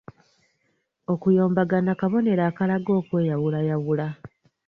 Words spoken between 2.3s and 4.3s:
akalaga okweyawulayawula.